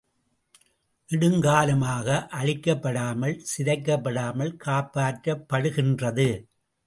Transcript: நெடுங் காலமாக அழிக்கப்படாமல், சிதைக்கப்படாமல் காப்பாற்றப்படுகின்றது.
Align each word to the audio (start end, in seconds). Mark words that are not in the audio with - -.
நெடுங் 1.09 1.39
காலமாக 1.39 2.07
அழிக்கப்படாமல், 2.31 3.35
சிதைக்கப்படாமல் 3.51 4.53
காப்பாற்றப்படுகின்றது. 4.65 6.29